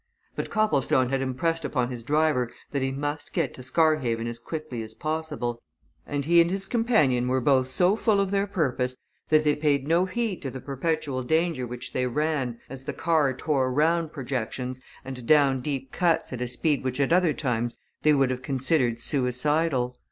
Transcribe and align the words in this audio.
But 0.35 0.49
Copplestone 0.49 1.09
had 1.09 1.21
impressed 1.21 1.63
upon 1.63 1.91
his 1.91 2.03
driver 2.03 2.51
that 2.71 2.81
he 2.81 2.91
must 2.91 3.33
get 3.33 3.53
to 3.53 3.61
Scarhaven 3.61 4.25
as 4.25 4.39
quickly 4.39 4.81
as 4.81 4.95
possible, 4.95 5.61
and 6.07 6.25
he 6.25 6.41
and 6.41 6.49
his 6.49 6.65
companion 6.65 7.27
were 7.27 7.39
both 7.39 7.67
so 7.69 7.95
full 7.95 8.19
of 8.19 8.31
their 8.31 8.47
purpose 8.47 8.97
that 9.29 9.43
they 9.43 9.53
paid 9.55 9.87
no 9.87 10.05
heed 10.05 10.41
to 10.41 10.49
the 10.49 10.59
perpetual 10.59 11.21
danger 11.21 11.67
which 11.67 11.93
they 11.93 12.07
ran 12.07 12.59
as 12.67 12.85
the 12.85 12.93
car 12.93 13.31
tore 13.31 13.71
round 13.71 14.11
propections 14.11 14.79
and 15.05 15.27
down 15.27 15.61
deep 15.61 15.91
cuts 15.91 16.33
at 16.33 16.41
a 16.41 16.47
speed 16.47 16.83
which 16.83 16.99
at 16.99 17.13
other 17.13 17.31
times 17.31 17.77
they 18.01 18.15
would 18.15 18.31
have 18.31 18.41
considered 18.41 18.99
suicidal. 18.99 19.95